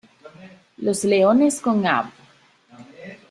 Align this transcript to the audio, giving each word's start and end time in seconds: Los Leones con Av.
Los 0.77 1.03
Leones 1.03 1.61
con 1.61 1.85
Av. 1.85 2.11